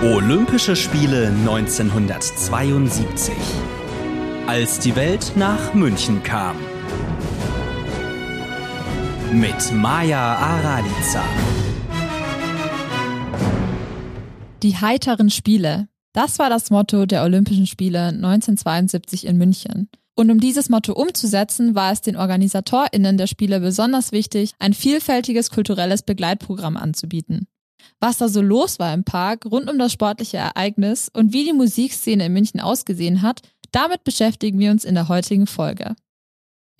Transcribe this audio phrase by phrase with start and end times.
[0.00, 3.34] Olympische Spiele 1972.
[4.46, 6.54] Als die Welt nach München kam.
[9.32, 11.24] Mit Maja Aralica.
[14.62, 15.88] Die heiteren Spiele.
[16.12, 19.88] Das war das Motto der Olympischen Spiele 1972 in München.
[20.14, 25.50] Und um dieses Motto umzusetzen, war es den OrganisatorInnen der Spiele besonders wichtig, ein vielfältiges
[25.50, 27.48] kulturelles Begleitprogramm anzubieten.
[28.00, 31.52] Was da so los war im Park, rund um das sportliche Ereignis und wie die
[31.52, 35.94] Musikszene in München ausgesehen hat, damit beschäftigen wir uns in der heutigen Folge.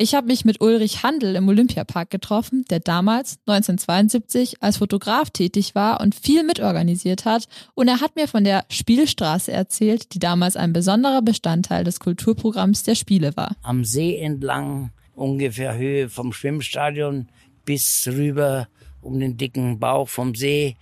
[0.00, 5.74] Ich habe mich mit Ulrich Handel im Olympiapark getroffen, der damals 1972 als Fotograf tätig
[5.74, 10.55] war und viel mitorganisiert hat, und er hat mir von der Spielstraße erzählt, die damals
[10.55, 13.56] ein besonderer Bestandteil des Kulturprogramms der Spiele war.
[13.62, 17.27] Am See entlang, ungefähr Höhe vom Schwimmstadion
[17.64, 18.69] bis rüber
[19.08, 20.76] um den dicken Bauch vom See,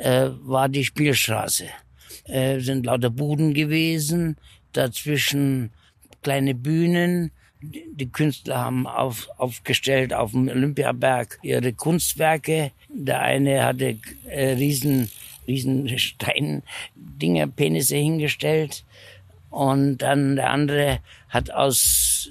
[0.00, 1.66] äh, war die Spielstraße.
[2.24, 4.36] Äh, sind lauter Buden gewesen,
[4.72, 5.70] dazwischen
[6.22, 12.72] kleine Bühnen, die Künstler haben auf, aufgestellt auf dem Olympiaberg ihre Kunstwerke.
[12.88, 15.10] Der eine hatte äh, riesen,
[15.46, 18.84] riesen Steindinger, Penisse hingestellt.
[19.50, 20.98] Und dann der andere
[21.28, 22.30] hat aus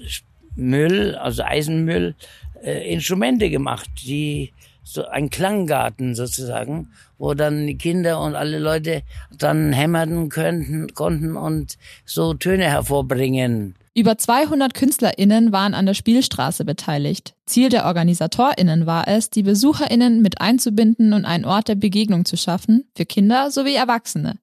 [0.54, 2.14] Müll, also Eisenmüll,
[2.62, 4.52] äh, Instrumente gemacht, die
[4.82, 9.02] so ein Klanggarten sozusagen, wo dann die Kinder und alle Leute
[9.36, 13.76] dann hämmern könnten, konnten und so Töne hervorbringen.
[13.94, 17.34] Über 200 KünstlerInnen waren an der Spielstraße beteiligt.
[17.44, 22.38] Ziel der OrganisatorInnen war es, die BesucherInnen mit einzubinden und einen Ort der Begegnung zu
[22.38, 24.38] schaffen, für Kinder sowie Erwachsene.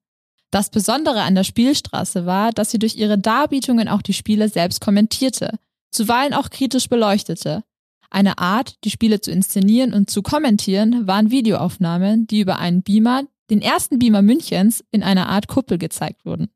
[0.52, 4.81] Das Besondere an der Spielstraße war, dass sie durch ihre Darbietungen auch die Spiele selbst
[4.81, 5.58] kommentierte,
[5.92, 7.64] zuweilen auch kritisch beleuchtete.
[8.10, 13.24] Eine Art, die Spiele zu inszenieren und zu kommentieren, waren Videoaufnahmen, die über einen Beamer,
[13.50, 16.50] den ersten Beamer Münchens, in einer Art Kuppel gezeigt wurden.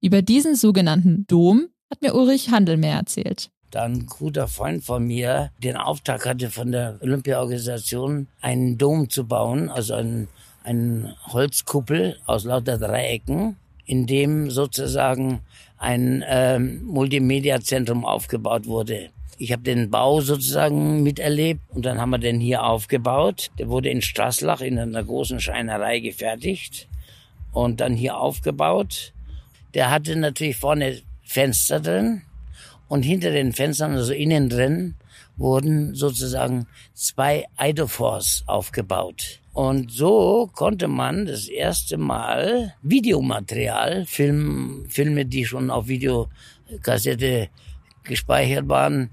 [0.00, 3.50] Über diesen sogenannten Dom hat mir Ulrich Handel mehr erzählt.
[3.70, 9.26] Dann ein guter Freund von mir den Auftrag hatte von der Olympiaorganisation, einen Dom zu
[9.26, 10.28] bauen, also einen,
[10.62, 15.40] einen Holzkuppel aus lauter Dreiecken, in dem sozusagen
[15.78, 19.10] ein ähm, Multimedia-Zentrum aufgebaut wurde.
[19.42, 23.50] Ich habe den Bau sozusagen miterlebt und dann haben wir den hier aufgebaut.
[23.58, 26.86] Der wurde in Straßlach in einer großen Schreinerei gefertigt
[27.50, 29.12] und dann hier aufgebaut.
[29.74, 32.22] Der hatte natürlich vorne Fenster drin
[32.86, 34.94] und hinter den Fenstern, also innen drin,
[35.36, 39.40] wurden sozusagen zwei Idofors aufgebaut.
[39.52, 47.48] Und so konnte man das erste Mal Videomaterial, Film, Filme, die schon auf Videokassette
[48.04, 49.10] gespeichert waren,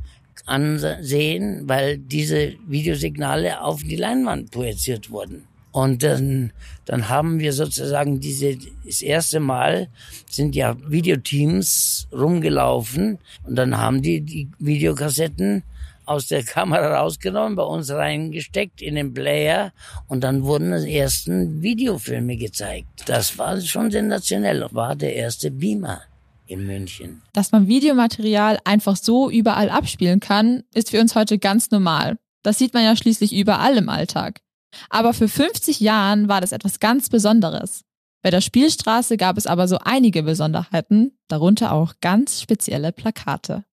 [0.49, 5.43] ansehen, weil diese Videosignale auf die Leinwand projiziert wurden.
[5.71, 6.51] Und dann,
[6.85, 9.87] dann haben wir sozusagen diese, das erste Mal
[10.27, 15.63] sind ja Videoteams rumgelaufen und dann haben die die Videokassetten
[16.05, 19.71] aus der Kamera rausgenommen, bei uns reingesteckt in den Player
[20.07, 22.87] und dann wurden die ersten Videofilme gezeigt.
[23.05, 26.01] Das war schon sensationell, war der erste Beamer
[26.49, 27.21] in München.
[27.33, 32.17] Dass man Videomaterial einfach so überall abspielen kann, ist für uns heute ganz normal.
[32.43, 34.41] Das sieht man ja schließlich überall im Alltag.
[34.89, 37.83] Aber für 50 Jahren war das etwas ganz Besonderes.
[38.21, 43.63] Bei der Spielstraße gab es aber so einige Besonderheiten, darunter auch ganz spezielle Plakate.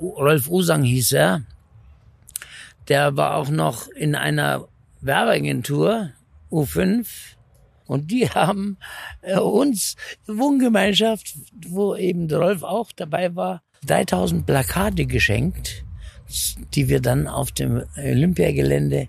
[0.00, 1.42] Rolf Usang hieß er.
[2.88, 4.68] Der war auch noch in einer
[5.00, 6.10] Werbeagentur,
[6.50, 7.06] U5.
[7.86, 8.78] Und die haben
[9.22, 9.96] äh, uns,
[10.26, 11.34] Wohngemeinschaft,
[11.66, 15.84] wo eben Rolf auch dabei war, 3000 Plakate geschenkt,
[16.74, 19.08] die wir dann auf dem Olympiagelände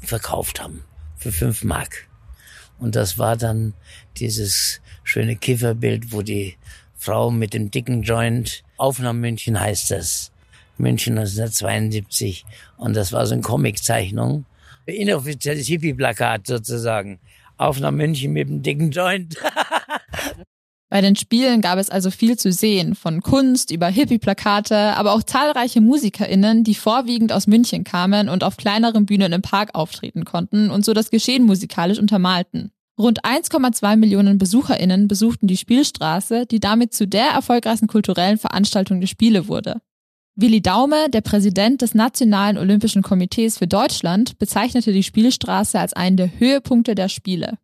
[0.00, 0.82] verkauft haben
[1.16, 2.08] für fünf Mark.
[2.78, 3.74] Und das war dann
[4.16, 6.56] dieses schöne Kifferbild, wo die
[6.96, 10.32] Frau mit dem dicken Joint, Aufnahme München heißt das,
[10.78, 12.44] München 1972.
[12.76, 14.44] Und das war so eine Comiczeichnung,
[14.86, 17.18] inoffizielles Hippie-Plakat sozusagen.
[17.58, 19.36] Aufnahme München mit dem dicken Joint.
[20.90, 25.22] Bei den Spielen gab es also viel zu sehen, von Kunst über Hippie-Plakate, aber auch
[25.22, 30.70] zahlreiche MusikerInnen, die vorwiegend aus München kamen und auf kleineren Bühnen im Park auftreten konnten
[30.70, 32.72] und so das Geschehen musikalisch untermalten.
[32.98, 39.06] Rund 1,2 Millionen BesucherInnen besuchten die Spielstraße, die damit zu der erfolgreichsten kulturellen Veranstaltung der
[39.06, 39.82] Spiele wurde.
[40.40, 46.16] Willi Daume, der Präsident des Nationalen Olympischen Komitees für Deutschland, bezeichnete die Spielstraße als einen
[46.16, 47.58] der Höhepunkte der Spiele.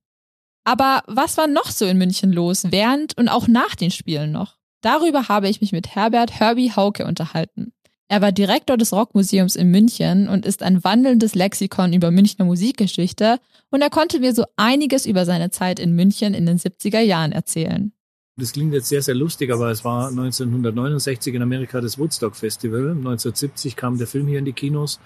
[0.64, 4.56] Aber was war noch so in München los, während und auch nach den Spielen noch?
[4.80, 7.72] Darüber habe ich mich mit Herbert Herbie Hauke unterhalten.
[8.08, 13.38] Er war Direktor des Rockmuseums in München und ist ein wandelndes Lexikon über Münchner Musikgeschichte
[13.70, 17.30] und er konnte mir so einiges über seine Zeit in München in den 70er Jahren
[17.30, 17.92] erzählen.
[18.36, 22.90] Das klingt jetzt sehr, sehr lustig, aber es war 1969 in Amerika das Woodstock Festival.
[22.90, 24.98] 1970 kam der Film hier in die Kinos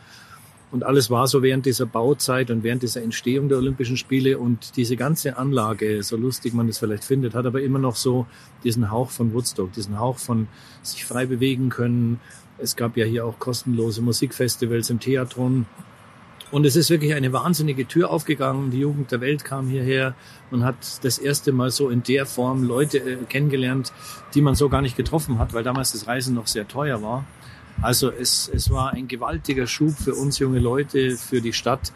[0.71, 4.77] und alles war so während dieser Bauzeit und während dieser Entstehung der Olympischen Spiele und
[4.77, 8.27] diese ganze Anlage, so lustig man es vielleicht findet, hat aber immer noch so
[8.65, 10.49] diesen Hauch von Woodstock, diesen Hauch von
[10.83, 12.21] sich frei bewegen können,
[12.57, 15.67] es gab ja hier auch kostenlose Musikfestivals im Theatron.
[16.51, 18.71] Und es ist wirklich eine wahnsinnige Tür aufgegangen.
[18.71, 20.15] Die Jugend der Welt kam hierher.
[20.51, 23.93] Man hat das erste Mal so in der Form Leute äh, kennengelernt,
[24.35, 27.27] die man so gar nicht getroffen hat, weil damals das Reisen noch sehr teuer war.
[27.83, 31.93] Also es, es war ein gewaltiger Schub für uns junge Leute, für die Stadt.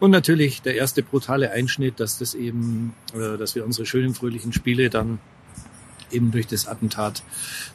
[0.00, 4.52] Und natürlich der erste brutale Einschnitt, dass das eben, äh, dass wir unsere schönen fröhlichen
[4.54, 5.18] Spiele dann
[6.10, 7.22] eben durch das Attentat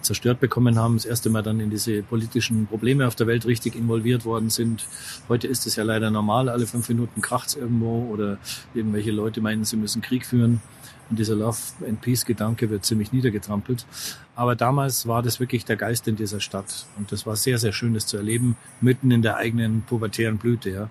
[0.01, 3.75] zerstört bekommen haben, das erste Mal dann in diese politischen Probleme auf der Welt richtig
[3.75, 4.85] involviert worden sind.
[5.29, 8.37] Heute ist es ja leider normal, alle fünf Minuten kracht's irgendwo oder
[8.73, 10.61] irgendwelche Leute meinen, sie müssen Krieg führen.
[11.09, 13.85] Und dieser Love and Peace Gedanke wird ziemlich niedergetrampelt.
[14.33, 16.85] Aber damals war das wirklich der Geist in dieser Stadt.
[16.97, 20.69] Und das war sehr, sehr schön, das zu erleben, mitten in der eigenen pubertären Blüte,
[20.69, 20.89] ja.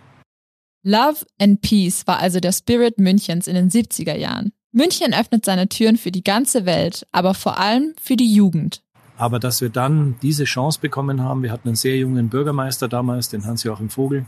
[0.83, 4.53] Love and Peace war also der Spirit Münchens in den 70er Jahren.
[4.73, 8.83] München öffnet seine Türen für die ganze Welt, aber vor allem für die Jugend.
[9.17, 13.29] Aber dass wir dann diese Chance bekommen haben, wir hatten einen sehr jungen Bürgermeister damals,
[13.29, 14.25] den Hans-Joachim Vogel,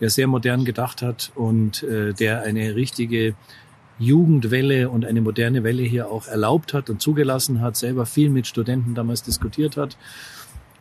[0.00, 3.34] der sehr modern gedacht hat und äh, der eine richtige
[3.98, 8.46] Jugendwelle und eine moderne Welle hier auch erlaubt hat und zugelassen hat, selber viel mit
[8.46, 9.96] Studenten damals diskutiert hat.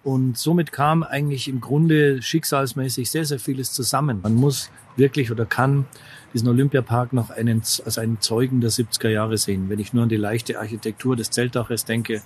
[0.04, 4.20] Und somit kam eigentlich im Grunde schicksalsmäßig sehr, sehr vieles zusammen.
[4.24, 5.86] Man muss wirklich oder kann
[6.34, 9.70] diesen Olympiapark noch einen, als einen Zeugen der 70er Jahre sehen.
[9.70, 12.22] Wenn ich nur an die leichte Architektur des Zeltdaches denke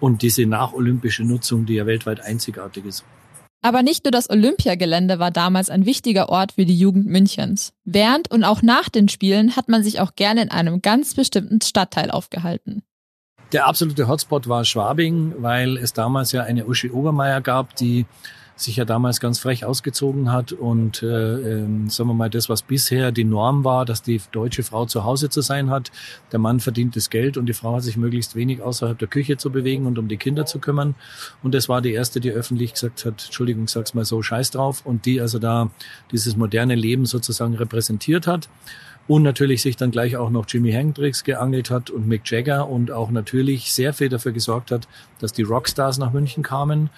[0.00, 3.04] und diese nacholympische Nutzung, die ja weltweit einzigartig ist.
[3.60, 7.72] Aber nicht nur das Olympiagelände war damals ein wichtiger Ort für die Jugend Münchens.
[7.84, 11.60] Während und auch nach den Spielen hat man sich auch gerne in einem ganz bestimmten
[11.60, 12.82] Stadtteil aufgehalten.
[13.52, 18.04] Der absolute Hotspot war Schwabing, weil es damals ja eine Uschi Obermeier gab, die
[18.58, 22.62] sich ja damals ganz frech ausgezogen hat und äh, äh, sagen wir mal das, was
[22.62, 25.92] bisher die Norm war, dass die deutsche Frau zu Hause zu sein hat.
[26.32, 29.36] Der Mann verdient das Geld und die Frau hat sich möglichst wenig außerhalb der Küche
[29.36, 30.96] zu bewegen und um die Kinder zu kümmern.
[31.42, 34.84] Und das war die erste, die öffentlich gesagt hat, Entschuldigung, sag's mal so, scheiß drauf.
[34.84, 35.70] Und die also da
[36.10, 38.48] dieses moderne Leben sozusagen repräsentiert hat
[39.08, 42.90] und natürlich sich dann gleich auch noch Jimi Hendrix geangelt hat und Mick Jagger und
[42.90, 44.86] auch natürlich sehr viel dafür gesorgt hat,
[45.18, 46.90] dass die Rockstars nach München kamen.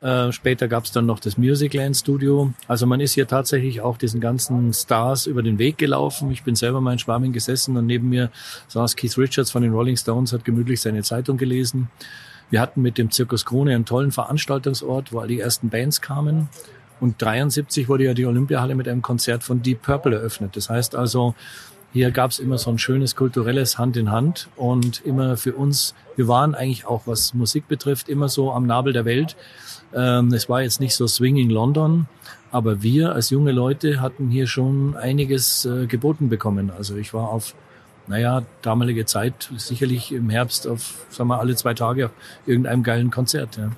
[0.00, 2.52] Äh, später gab es dann noch das Musicland Studio.
[2.66, 6.30] Also man ist hier tatsächlich auch diesen ganzen Stars über den Weg gelaufen.
[6.30, 8.30] Ich bin selber mal in Schwabing gesessen und neben mir
[8.68, 11.90] saß Keith Richards von den Rolling Stones, hat gemütlich seine Zeitung gelesen.
[12.48, 16.48] Wir hatten mit dem Zirkus Krone einen tollen Veranstaltungsort, wo all die ersten Bands kamen.
[16.98, 20.56] Und 73 wurde ja die Olympiahalle mit einem Konzert von Deep Purple eröffnet.
[20.56, 21.34] Das heißt also,
[21.92, 25.94] hier gab es immer so ein schönes kulturelles Hand in Hand und immer für uns,
[26.16, 29.36] wir waren eigentlich auch, was Musik betrifft, immer so am Nabel der Welt.
[29.94, 32.06] Ähm, es war jetzt nicht so Swinging London,
[32.52, 36.70] aber wir als junge Leute hatten hier schon einiges äh, geboten bekommen.
[36.70, 37.54] Also ich war auf,
[38.06, 42.12] naja, damalige Zeit sicherlich im Herbst auf, sagen wir, alle zwei Tage auf
[42.46, 43.56] irgendeinem geilen Konzert.
[43.56, 43.72] Ja.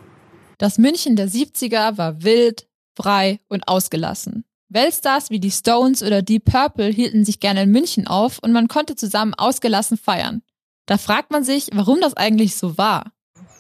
[0.59, 4.45] Das München der 70er war wild, frei und ausgelassen.
[4.73, 8.69] Weltstars wie die Stones oder Deep Purple hielten sich gerne in München auf und man
[8.69, 10.43] konnte zusammen ausgelassen feiern.
[10.87, 13.13] Da fragt man sich, warum das eigentlich so war.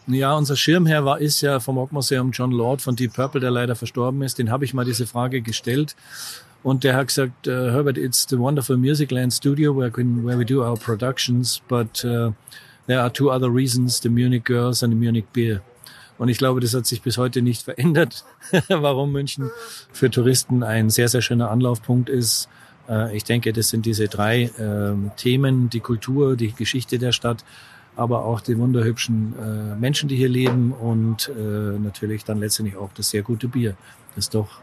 [0.06, 3.76] Ja, unser Schirmherr war, ist ja vom Rockmuseum John Lord von Deep Purple, der leider
[3.76, 4.38] verstorben ist.
[4.38, 5.94] Den habe ich mal diese Frage gestellt.
[6.62, 10.62] Und der hat gesagt, uh, Herbert, it's the wonderful Musicland studio where, where we do
[10.62, 12.32] our productions, but uh,
[12.86, 15.62] there are two other reasons, the Munich Girls and the Munich Beer.
[16.22, 18.24] Und ich glaube, das hat sich bis heute nicht verändert,
[18.68, 19.50] warum München
[19.92, 22.48] für Touristen ein sehr, sehr schöner Anlaufpunkt ist.
[22.88, 27.44] Äh, ich denke, das sind diese drei äh, Themen, die Kultur, die Geschichte der Stadt
[27.96, 32.90] aber auch die wunderhübschen äh, Menschen, die hier leben und äh, natürlich dann letztendlich auch
[32.94, 33.76] das sehr gute Bier,
[34.14, 34.62] das doch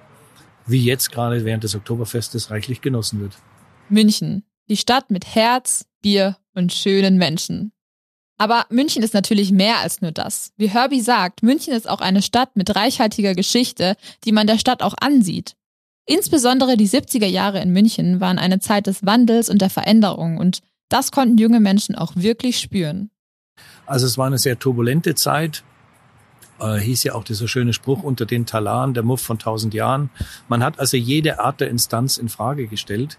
[0.65, 3.37] wie jetzt gerade während des Oktoberfestes reichlich genossen wird.
[3.89, 7.71] München, die Stadt mit Herz, Bier und schönen Menschen.
[8.39, 10.53] Aber München ist natürlich mehr als nur das.
[10.55, 14.81] Wie Herbie sagt, München ist auch eine Stadt mit reichhaltiger Geschichte, die man der Stadt
[14.81, 15.55] auch ansieht.
[16.05, 20.61] Insbesondere die 70er Jahre in München waren eine Zeit des Wandels und der Veränderung und
[20.87, 23.11] das konnten junge Menschen auch wirklich spüren.
[23.85, 25.63] Also es war eine sehr turbulente Zeit.
[26.59, 30.09] Äh, hieß ja auch dieser schöne Spruch unter den Talaren, der Muff von tausend Jahren.
[30.47, 33.17] Man hat also jede Art der Instanz in Frage gestellt.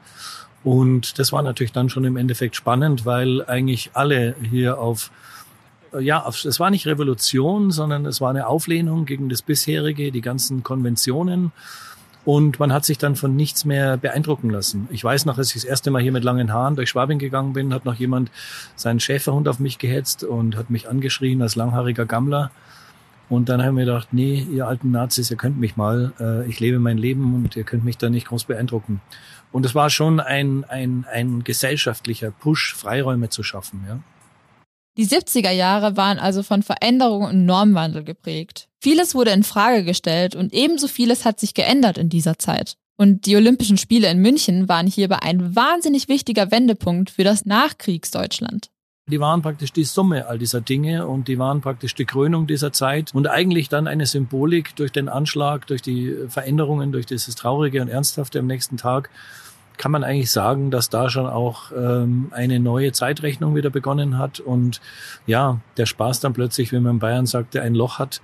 [0.62, 5.10] Und das war natürlich dann schon im Endeffekt spannend, weil eigentlich alle hier auf
[5.98, 10.62] ja, es war nicht Revolution, sondern es war eine Auflehnung gegen das bisherige, die ganzen
[10.62, 11.52] Konventionen.
[12.24, 14.88] Und man hat sich dann von nichts mehr beeindrucken lassen.
[14.90, 17.54] Ich weiß noch, als ich das erste Mal hier mit langen Haaren durch Schwabing gegangen
[17.54, 18.30] bin, hat noch jemand
[18.76, 22.50] seinen Schäferhund auf mich gehetzt und hat mich angeschrien als langhaariger Gammler.
[23.30, 26.58] Und dann haben wir gedacht, nee, ihr alten Nazis, ihr könnt mich mal, äh, ich
[26.58, 29.00] lebe mein Leben und ihr könnt mich da nicht groß beeindrucken.
[29.52, 33.84] Und es war schon ein, ein, ein gesellschaftlicher Push, Freiräume zu schaffen.
[33.88, 34.00] Ja.
[34.98, 38.68] Die 70er Jahre waren also von Veränderung und Normwandel geprägt.
[38.80, 42.74] Vieles wurde in Frage gestellt und ebenso vieles hat sich geändert in dieser Zeit.
[42.96, 48.70] Und die Olympischen Spiele in München waren hierbei ein wahnsinnig wichtiger Wendepunkt für das Nachkriegsdeutschland.
[49.10, 52.72] Die waren praktisch die Summe all dieser Dinge und die waren praktisch die Krönung dieser
[52.72, 57.82] Zeit und eigentlich dann eine Symbolik durch den Anschlag, durch die Veränderungen, durch dieses Traurige
[57.82, 59.10] und Ernsthafte am nächsten Tag
[59.76, 64.38] kann man eigentlich sagen, dass da schon auch ähm, eine neue Zeitrechnung wieder begonnen hat
[64.38, 64.78] und
[65.26, 68.20] ja, der Spaß dann plötzlich, wie man in Bayern sagte, ein Loch hat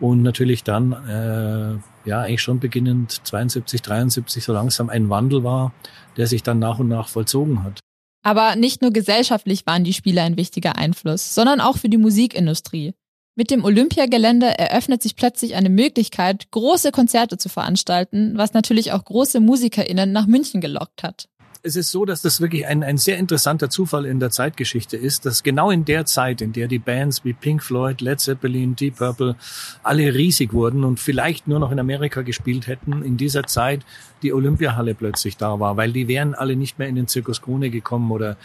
[0.00, 5.72] und natürlich dann äh, ja eigentlich schon beginnend 72, 73 so langsam ein Wandel war,
[6.16, 7.78] der sich dann nach und nach vollzogen hat.
[8.22, 12.94] Aber nicht nur gesellschaftlich waren die Spiele ein wichtiger Einfluss, sondern auch für die Musikindustrie.
[13.36, 19.04] Mit dem Olympiagelände eröffnet sich plötzlich eine Möglichkeit, große Konzerte zu veranstalten, was natürlich auch
[19.04, 21.28] große MusikerInnen nach München gelockt hat.
[21.62, 25.26] Es ist so, dass das wirklich ein, ein sehr interessanter Zufall in der Zeitgeschichte ist,
[25.26, 28.96] dass genau in der Zeit, in der die Bands wie Pink Floyd, Led Zeppelin, Deep
[28.96, 29.34] Purple
[29.82, 33.84] alle riesig wurden und vielleicht nur noch in Amerika gespielt hätten, in dieser Zeit
[34.22, 37.70] die Olympiahalle plötzlich da war, weil die wären alle nicht mehr in den Zirkus Krone
[37.70, 38.36] gekommen oder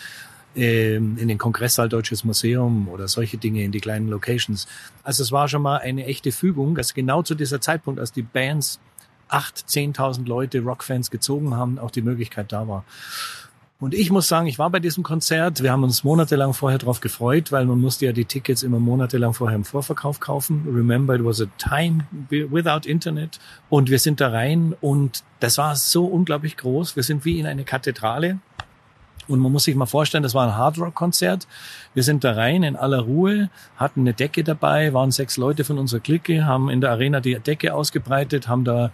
[0.55, 4.67] ähm, in den Kongresssaal Deutsches Museum oder solche Dinge in die kleinen Locations.
[5.03, 8.21] Also es war schon mal eine echte Fügung, dass genau zu dieser Zeitpunkt, als die
[8.23, 8.79] Bands
[9.33, 12.85] acht, zehntausend Leute, Rockfans gezogen haben, auch die Möglichkeit da war.
[13.79, 15.61] Und ich muss sagen, ich war bei diesem Konzert.
[15.61, 19.33] Wir haben uns monatelang vorher darauf gefreut, weil man musste ja die Tickets immer monatelang
[19.33, 20.65] vorher im Vorverkauf kaufen.
[20.73, 23.41] Remember, it was a time without Internet.
[23.69, 26.95] Und wir sind da rein und das war so unglaublich groß.
[26.95, 28.39] Wir sind wie in eine Kathedrale
[29.27, 31.47] und man muss sich mal vorstellen, das war ein Hardrock-Konzert.
[31.93, 35.77] Wir sind da rein in aller Ruhe, hatten eine Decke dabei, waren sechs Leute von
[35.77, 38.91] unserer Clique, haben in der Arena die Decke ausgebreitet, haben da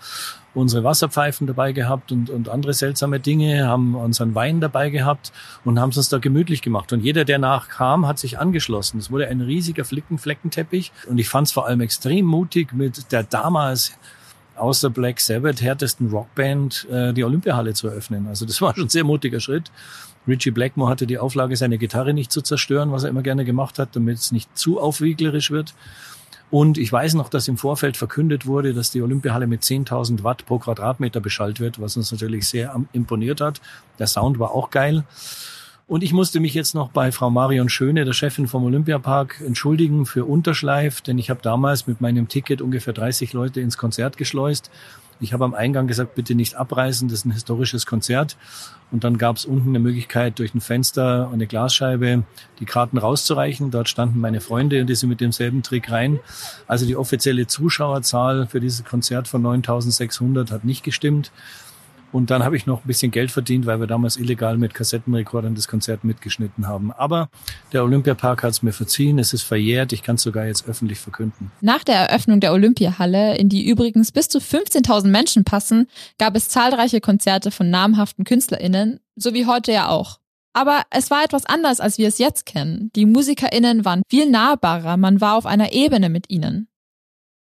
[0.53, 5.31] unsere Wasserpfeifen dabei gehabt und, und andere seltsame Dinge, haben unseren Wein dabei gehabt
[5.63, 6.91] und haben es uns da gemütlich gemacht.
[6.91, 8.99] Und jeder, der nachkam, hat sich angeschlossen.
[8.99, 13.23] Es wurde ein riesiger Flickenfleckenteppich und ich fand es vor allem extrem mutig mit der
[13.23, 13.93] damals
[14.59, 18.27] außer Black Sabbath härtesten Rockband äh, die Olympiahalle zu eröffnen.
[18.27, 19.71] Also das war schon ein sehr mutiger Schritt.
[20.27, 23.79] Richie Blackmore hatte die Auflage, seine Gitarre nicht zu zerstören, was er immer gerne gemacht
[23.79, 25.73] hat, damit es nicht zu aufwieglerisch wird.
[26.51, 30.45] Und ich weiß noch, dass im Vorfeld verkündet wurde, dass die Olympiahalle mit 10.000 Watt
[30.45, 33.61] pro Quadratmeter beschallt wird, was uns natürlich sehr imponiert hat.
[33.99, 35.03] Der Sound war auch geil.
[35.85, 40.05] Und ich musste mich jetzt noch bei Frau Marion Schöne, der Chefin vom Olympiapark, entschuldigen
[40.05, 44.69] für Unterschleif, denn ich habe damals mit meinem Ticket ungefähr 30 Leute ins Konzert geschleust
[45.19, 48.37] ich habe am Eingang gesagt, bitte nicht abreißen, das ist ein historisches Konzert.
[48.91, 52.23] Und dann gab es unten eine Möglichkeit, durch ein Fenster und eine Glasscheibe
[52.59, 53.69] die Karten rauszureichen.
[53.69, 56.19] Dort standen meine Freunde und die sind mit demselben Trick rein.
[56.67, 61.31] Also die offizielle Zuschauerzahl für dieses Konzert von 9600 hat nicht gestimmt.
[62.11, 65.55] Und dann habe ich noch ein bisschen Geld verdient, weil wir damals illegal mit Kassettenrekordern
[65.55, 66.91] das Konzert mitgeschnitten haben.
[66.91, 67.29] Aber
[67.71, 70.99] der Olympiapark hat es mir verziehen, es ist verjährt, ich kann es sogar jetzt öffentlich
[70.99, 71.51] verkünden.
[71.61, 75.87] Nach der Eröffnung der Olympiahalle, in die übrigens bis zu 15.000 Menschen passen,
[76.17, 80.19] gab es zahlreiche Konzerte von namhaften KünstlerInnen, so wie heute ja auch.
[80.53, 82.89] Aber es war etwas anders, als wir es jetzt kennen.
[82.95, 86.68] Die MusikerInnen waren viel nahbarer, man war auf einer Ebene mit ihnen.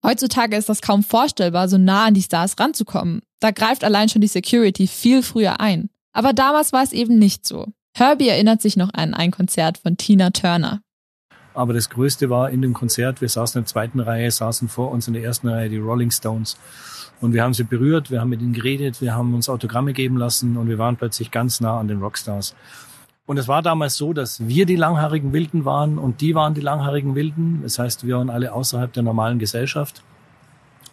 [0.03, 3.21] Heutzutage ist das kaum vorstellbar, so nah an die Stars ranzukommen.
[3.39, 5.89] Da greift allein schon die Security viel früher ein.
[6.13, 7.67] Aber damals war es eben nicht so.
[7.95, 10.81] Herbie erinnert sich noch an ein Konzert von Tina Turner.
[11.53, 14.91] Aber das Größte war in dem Konzert, wir saßen in der zweiten Reihe, saßen vor
[14.91, 16.57] uns in der ersten Reihe die Rolling Stones.
[17.19, 20.17] Und wir haben sie berührt, wir haben mit ihnen geredet, wir haben uns Autogramme geben
[20.17, 22.55] lassen und wir waren plötzlich ganz nah an den Rockstars.
[23.25, 26.61] Und es war damals so, dass wir die langhaarigen Wilden waren und die waren die
[26.61, 27.61] langhaarigen Wilden.
[27.63, 30.03] Das heißt, wir waren alle außerhalb der normalen Gesellschaft.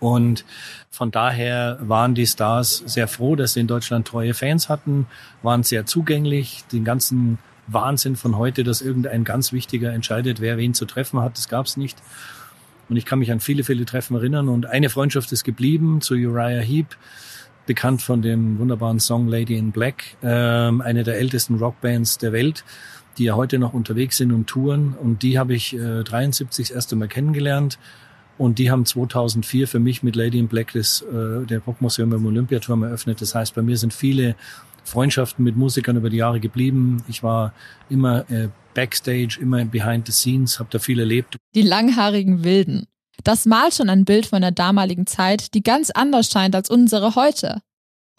[0.00, 0.44] Und
[0.90, 5.06] von daher waren die Stars sehr froh, dass sie in Deutschland treue Fans hatten,
[5.42, 6.64] waren sehr zugänglich.
[6.70, 11.36] Den ganzen Wahnsinn von heute, dass irgendein ganz wichtiger entscheidet, wer wen zu treffen hat,
[11.36, 11.98] das gab's nicht.
[12.88, 14.48] Und ich kann mich an viele, viele Treffen erinnern.
[14.48, 16.96] Und eine Freundschaft ist geblieben zu Uriah Heep
[17.68, 22.64] bekannt von dem wunderbaren Song Lady in Black, ähm, eine der ältesten Rockbands der Welt,
[23.18, 24.96] die ja heute noch unterwegs sind und touren.
[25.00, 27.78] Und die habe ich äh, 73 das erste Mal kennengelernt.
[28.38, 32.26] Und die haben 2004 für mich mit Lady in Black das, äh, der Rockmuseum im
[32.26, 33.20] Olympiaturm eröffnet.
[33.20, 34.34] Das heißt, bei mir sind viele
[34.84, 37.02] Freundschaften mit Musikern über die Jahre geblieben.
[37.08, 37.52] Ich war
[37.90, 41.36] immer äh, backstage, immer behind the scenes, habe da viel erlebt.
[41.54, 42.86] Die langhaarigen Wilden.
[43.24, 47.14] Das malt schon ein Bild von der damaligen Zeit, die ganz anders scheint als unsere
[47.14, 47.60] heute.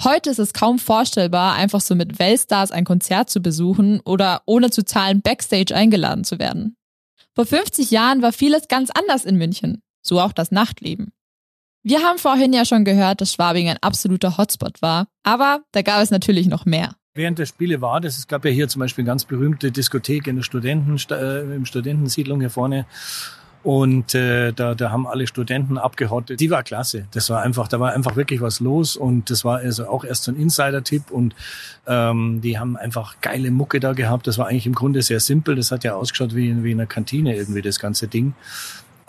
[0.03, 4.70] Heute ist es kaum vorstellbar, einfach so mit Weltstars ein Konzert zu besuchen oder ohne
[4.70, 6.77] zu zahlen Backstage eingeladen zu werden.
[7.36, 11.12] Vor 50 Jahren war vieles ganz anders in München, so auch das Nachtleben.
[11.84, 16.01] Wir haben vorhin ja schon gehört, dass Schwabing ein absoluter Hotspot war, aber da gab
[16.01, 16.96] es natürlich noch mehr.
[17.13, 20.27] Während der Spiele war das, es gab ja hier zum Beispiel eine ganz berühmte Diskothek
[20.27, 22.86] in der Studenten, äh, im Studentensiedlung hier vorne.
[23.62, 26.39] Und äh, da, da haben alle Studenten abgehottet.
[26.39, 27.06] Die war klasse.
[27.12, 30.24] Das war einfach, da war einfach wirklich was los und das war also auch erst
[30.24, 31.36] so ein Insider-Tipp und
[31.86, 34.28] ähm, die haben einfach geile Mucke da gehabt.
[34.28, 35.56] Das war eigentlich im Grunde sehr simpel.
[35.56, 38.34] Das hat ja ausgeschaut wie, wie in einer Kantine irgendwie das ganze Ding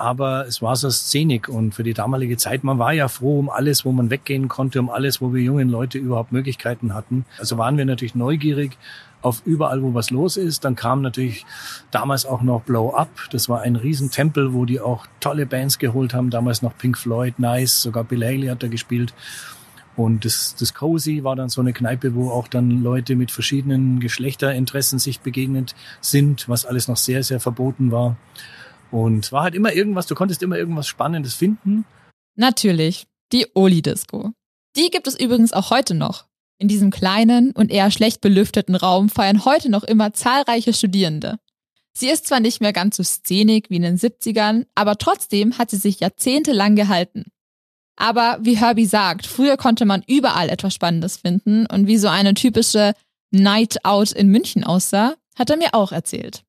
[0.00, 3.50] aber es war so Szenik und für die damalige Zeit, man war ja froh um
[3.50, 7.26] alles, wo man weggehen konnte, um alles, wo wir jungen Leute überhaupt Möglichkeiten hatten.
[7.38, 8.78] Also waren wir natürlich neugierig
[9.22, 10.64] auf überall, wo was los ist.
[10.64, 11.44] Dann kam natürlich
[11.90, 13.10] damals auch noch Blow Up.
[13.30, 16.30] Das war ein Riesentempel, wo die auch tolle Bands geholt haben.
[16.30, 19.12] Damals noch Pink Floyd, Nice, sogar Bill Haley hat da gespielt.
[19.96, 24.00] Und das, das Cozy war dann so eine Kneipe, wo auch dann Leute mit verschiedenen
[24.00, 28.16] Geschlechterinteressen sich begegnet sind, was alles noch sehr, sehr verboten war.
[28.90, 31.84] Und war halt immer irgendwas, du konntest immer irgendwas Spannendes finden.
[32.36, 34.32] Natürlich, die Oli-Disco.
[34.76, 36.26] Die gibt es übrigens auch heute noch.
[36.58, 41.38] In diesem kleinen und eher schlecht belüfteten Raum feiern heute noch immer zahlreiche Studierende.
[41.92, 45.70] Sie ist zwar nicht mehr ganz so szenig wie in den 70ern, aber trotzdem hat
[45.70, 47.26] sie sich jahrzehntelang gehalten.
[47.96, 52.34] Aber wie Herbie sagt, früher konnte man überall etwas Spannendes finden und wie so eine
[52.34, 52.94] typische
[53.30, 56.44] Night Out in München aussah, hat er mir auch erzählt.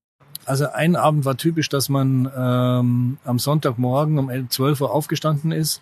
[0.51, 5.79] Also ein Abend war typisch, dass man ähm, am Sonntagmorgen um 12 Uhr aufgestanden ist,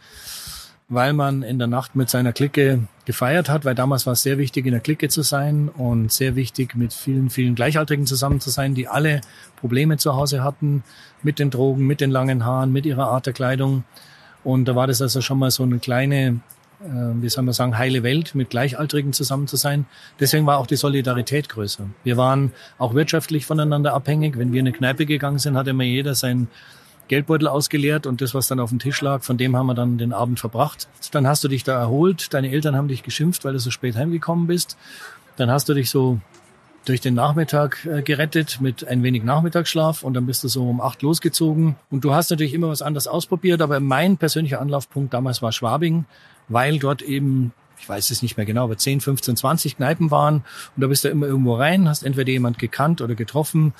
[0.89, 4.37] weil man in der Nacht mit seiner Clique gefeiert hat, weil damals war es sehr
[4.37, 8.51] wichtig, in der Clique zu sein und sehr wichtig, mit vielen, vielen Gleichaltrigen zusammen zu
[8.51, 9.21] sein, die alle
[9.55, 10.83] Probleme zu Hause hatten,
[11.23, 13.85] mit den Drogen, mit den langen Haaren, mit ihrer Art der Kleidung.
[14.43, 16.41] Und da war das also schon mal so eine kleine
[16.81, 19.85] wie soll man sagen, heile Welt mit Gleichaltrigen zusammen zu sein.
[20.19, 21.85] Deswegen war auch die Solidarität größer.
[22.03, 24.37] Wir waren auch wirtschaftlich voneinander abhängig.
[24.37, 26.47] Wenn wir in eine Kneipe gegangen sind, hat immer jeder sein
[27.09, 29.97] Geldbeutel ausgeleert und das, was dann auf dem Tisch lag, von dem haben wir dann
[29.97, 30.87] den Abend verbracht.
[31.11, 33.95] Dann hast du dich da erholt, deine Eltern haben dich geschimpft, weil du so spät
[33.95, 34.77] heimgekommen bist.
[35.35, 36.19] Dann hast du dich so
[36.89, 40.81] durch den Nachmittag äh, gerettet mit ein wenig Nachmittagsschlaf und dann bist du so um
[40.81, 41.75] acht losgezogen.
[41.91, 46.05] Und du hast natürlich immer was anderes ausprobiert, aber mein persönlicher Anlaufpunkt damals war Schwabing,
[46.47, 50.43] weil dort eben ich weiß es nicht mehr genau, aber 10, 15, 20 Kneipen waren
[50.75, 53.73] und da bist du immer irgendwo rein, hast entweder jemand gekannt oder getroffen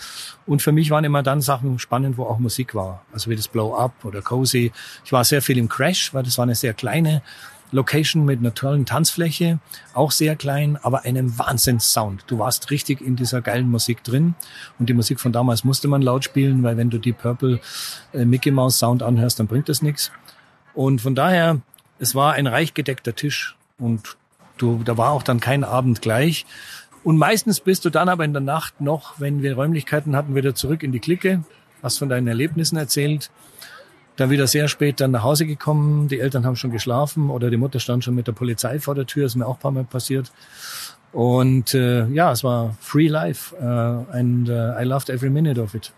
[0.46, 3.48] und für mich waren immer dann Sachen spannend, wo auch Musik war, also wie das
[3.48, 4.72] Blow Up oder Cozy.
[5.06, 7.22] Ich war sehr viel im Crash, weil das war eine sehr kleine
[7.72, 9.60] Location mit einer tollen Tanzfläche,
[9.94, 12.24] auch sehr klein, aber einem Wahnsinns-Sound.
[12.28, 14.34] Du warst richtig in dieser geilen Musik drin
[14.80, 17.60] und die Musik von damals musste man laut spielen, weil wenn du die Purple
[18.14, 20.12] äh, Mickey Mouse Sound anhörst, dann bringt das nichts.
[20.74, 21.62] Und von daher,
[22.00, 24.18] es war ein reich gedeckter Tisch und
[24.58, 26.46] du, da war auch dann kein Abend gleich.
[27.04, 30.54] Und meistens bist du dann aber in der Nacht noch, wenn wir Räumlichkeiten hatten, wieder
[30.54, 31.44] zurück in die Clique,
[31.82, 33.32] hast von deinen Erlebnissen erzählt
[34.20, 36.10] dann wieder sehr spät dann nach Hause gekommen.
[36.10, 39.06] Die Eltern haben schon geschlafen oder die Mutter stand schon mit der Polizei vor der
[39.06, 39.26] Tür.
[39.26, 40.32] ist mir auch ein paar Mal passiert.
[41.14, 45.74] Und äh, ja, es war free life uh, and uh, I loved every minute of
[45.74, 45.94] it.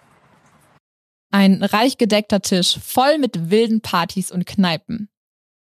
[1.32, 5.10] Ein reich gedeckter Tisch voll mit wilden Partys und Kneipen.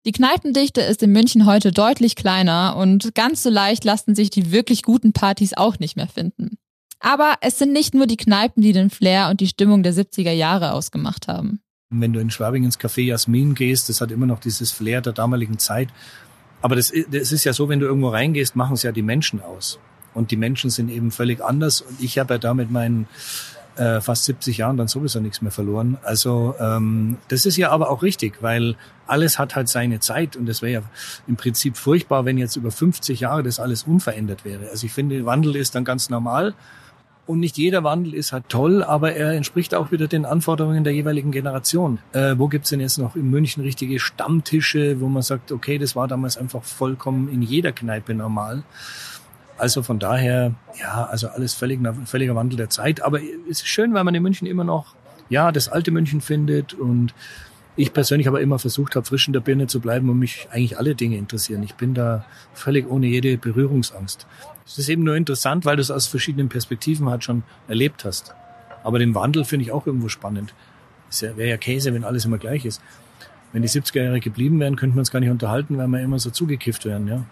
[0.07, 4.53] Die Kneipendichte ist in München heute deutlich kleiner und ganz so leicht lassen sich die
[4.53, 6.57] wirklich guten Partys auch nicht mehr finden.
[7.01, 10.31] Aber es sind nicht nur die Kneipen, die den Flair und die Stimmung der 70er
[10.31, 11.59] Jahre ausgemacht haben.
[11.89, 15.11] Wenn du in Schwabing ins Café Jasmin gehst, das hat immer noch dieses Flair der
[15.11, 15.89] damaligen Zeit.
[16.61, 19.41] Aber das, das ist ja so, wenn du irgendwo reingehst, machen es ja die Menschen
[19.41, 19.77] aus.
[20.13, 21.81] Und die Menschen sind eben völlig anders.
[21.81, 23.07] Und ich habe ja da mit meinen
[23.77, 25.97] äh, fast 70 Jahren dann sowieso nichts mehr verloren.
[26.03, 30.49] Also ähm, das ist ja aber auch richtig, weil alles hat halt seine Zeit und
[30.49, 30.89] es wäre ja
[31.27, 34.69] im Prinzip furchtbar, wenn jetzt über 50 Jahre das alles unverändert wäre.
[34.69, 36.53] Also ich finde, Wandel ist dann ganz normal.
[37.27, 40.93] Und nicht jeder Wandel ist halt toll, aber er entspricht auch wieder den Anforderungen der
[40.93, 41.99] jeweiligen Generation.
[42.13, 45.93] Äh, wo gibt's denn jetzt noch in München richtige Stammtische, wo man sagt, okay, das
[45.93, 48.63] war damals einfach vollkommen in jeder Kneipe normal.
[49.57, 53.01] Also von daher, ja, also alles völlig, völliger Wandel der Zeit.
[53.01, 54.95] Aber es ist schön, weil man in München immer noch,
[55.29, 57.13] ja, das alte München findet und
[57.75, 60.77] ich persönlich aber immer versucht habe, frisch in der Birne zu bleiben und mich eigentlich
[60.79, 61.61] alle Dinge interessieren.
[61.63, 64.25] Ich bin da völlig ohne jede Berührungsangst.
[64.65, 68.33] Es ist eben nur interessant, weil du es aus verschiedenen Perspektiven halt schon erlebt hast.
[68.83, 70.53] Aber den Wandel finde ich auch irgendwo spannend.
[71.09, 72.81] Es wäre ja Käse, wenn alles immer gleich ist.
[73.53, 76.19] Wenn die 70er Jahre geblieben wären, könnte man es gar nicht unterhalten, weil wir immer
[76.19, 77.23] so zugekifft wären, ja.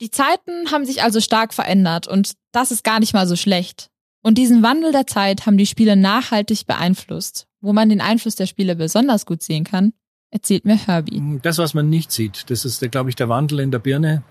[0.00, 3.90] Die Zeiten haben sich also stark verändert und das ist gar nicht mal so schlecht.
[4.22, 7.46] Und diesen Wandel der Zeit haben die Spiele nachhaltig beeinflusst.
[7.60, 9.92] Wo man den Einfluss der Spiele besonders gut sehen kann,
[10.30, 11.40] erzählt mir Herbie.
[11.42, 14.22] Das, was man nicht sieht, das ist, glaube ich, der Wandel in der Birne,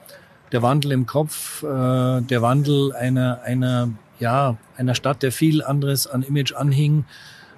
[0.51, 6.08] der Wandel im Kopf, äh, der Wandel einer, einer, ja, einer Stadt, der viel anderes
[6.08, 7.06] an Image anhing,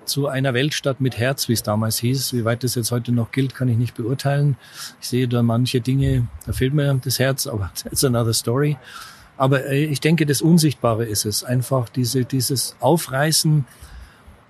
[0.08, 2.34] zu einer Weltstadt mit Herz, wie es damals hieß.
[2.34, 4.58] Wie weit das jetzt heute noch gilt, kann ich nicht beurteilen.
[5.02, 8.78] Ich sehe da manche Dinge, da fehlt mir das Herz, aber that's another story.
[9.38, 11.44] Aber äh, ich denke, das Unsichtbare ist es.
[11.44, 13.66] Einfach diese, dieses Aufreißen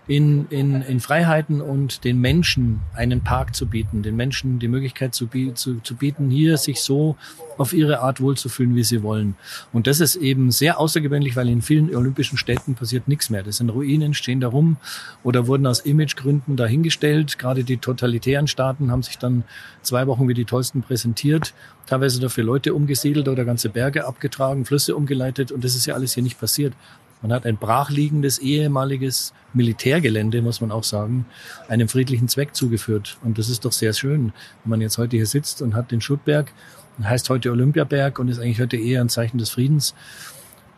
[0.07, 5.13] in, in, in Freiheiten und den Menschen einen Park zu bieten, den Menschen die Möglichkeit
[5.13, 7.17] zu, zu, zu bieten, hier sich so
[7.57, 9.35] auf ihre Art wohlzufühlen, wie sie wollen.
[9.73, 13.43] Und das ist eben sehr außergewöhnlich, weil in vielen olympischen Städten passiert nichts mehr.
[13.43, 14.77] Das sind Ruinen, stehen da rum
[15.23, 17.37] oder wurden aus Imagegründen dahingestellt.
[17.37, 19.43] Gerade die totalitären Staaten haben sich dann
[19.81, 21.53] zwei Wochen wie die tollsten präsentiert,
[21.85, 26.13] teilweise dafür Leute umgesiedelt oder ganze Berge abgetragen, Flüsse umgeleitet und das ist ja alles
[26.13, 26.73] hier nicht passiert.
[27.21, 31.25] Man hat ein brachliegendes ehemaliges Militärgelände, muss man auch sagen,
[31.67, 33.17] einem friedlichen Zweck zugeführt.
[33.23, 36.01] Und das ist doch sehr schön, wenn man jetzt heute hier sitzt und hat den
[36.01, 36.53] Schuttberg,
[37.01, 39.95] heißt heute Olympiaberg und ist eigentlich heute eher ein Zeichen des Friedens,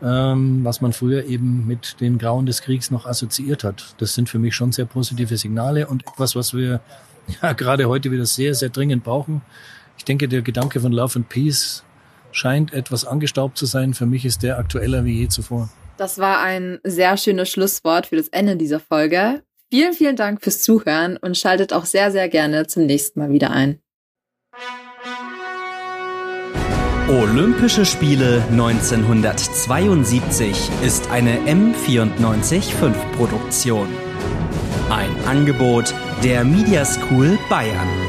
[0.02, 3.96] ähm, was man früher eben mit den Grauen des Kriegs noch assoziiert hat.
[3.98, 6.80] Das sind für mich schon sehr positive Signale und etwas, was wir
[7.42, 9.42] ja gerade heute wieder sehr, sehr dringend brauchen.
[9.98, 11.84] Ich denke, der Gedanke von Love and Peace
[12.32, 13.94] scheint etwas angestaubt zu sein.
[13.94, 15.70] Für mich ist der aktueller wie je zuvor.
[16.00, 19.44] Das war ein sehr schönes Schlusswort für das Ende dieser Folge.
[19.70, 23.52] Vielen, vielen Dank fürs Zuhören und schaltet auch sehr, sehr gerne zum nächsten Mal wieder
[23.52, 23.82] ein.
[27.10, 33.90] Olympische Spiele 1972 ist eine M945 Produktion.
[34.90, 38.09] Ein Angebot der Media School Bayern.